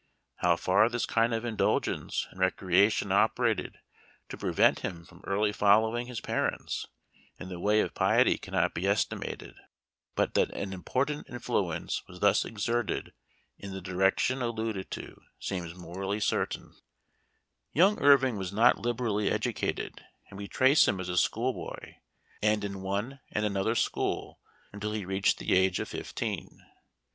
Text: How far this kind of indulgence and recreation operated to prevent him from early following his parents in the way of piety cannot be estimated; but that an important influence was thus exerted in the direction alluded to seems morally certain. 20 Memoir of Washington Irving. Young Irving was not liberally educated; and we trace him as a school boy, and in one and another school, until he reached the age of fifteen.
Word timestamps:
How 0.37 0.55
far 0.55 0.89
this 0.89 1.05
kind 1.05 1.31
of 1.31 1.45
indulgence 1.45 2.25
and 2.31 2.39
recreation 2.39 3.11
operated 3.11 3.77
to 4.29 4.35
prevent 4.39 4.79
him 4.79 5.05
from 5.05 5.21
early 5.27 5.51
following 5.51 6.07
his 6.07 6.19
parents 6.19 6.87
in 7.37 7.49
the 7.49 7.59
way 7.59 7.81
of 7.81 7.93
piety 7.93 8.39
cannot 8.39 8.73
be 8.73 8.87
estimated; 8.87 9.53
but 10.15 10.33
that 10.33 10.49
an 10.55 10.73
important 10.73 11.29
influence 11.29 12.01
was 12.07 12.19
thus 12.19 12.45
exerted 12.45 13.13
in 13.59 13.73
the 13.73 13.79
direction 13.79 14.41
alluded 14.41 14.89
to 14.89 15.21
seems 15.39 15.75
morally 15.75 16.19
certain. 16.19 16.63
20 16.63 16.73
Memoir 16.73 16.85
of 16.87 17.03
Washington 17.03 17.83
Irving. 17.83 18.05
Young 18.09 18.11
Irving 18.31 18.37
was 18.39 18.51
not 18.51 18.79
liberally 18.79 19.29
educated; 19.29 20.03
and 20.31 20.39
we 20.39 20.47
trace 20.47 20.87
him 20.87 20.99
as 20.99 21.09
a 21.09 21.15
school 21.17 21.53
boy, 21.53 21.97
and 22.41 22.63
in 22.63 22.81
one 22.81 23.19
and 23.31 23.45
another 23.45 23.75
school, 23.75 24.39
until 24.73 24.93
he 24.93 25.05
reached 25.05 25.37
the 25.37 25.53
age 25.55 25.79
of 25.79 25.87
fifteen. 25.89 26.65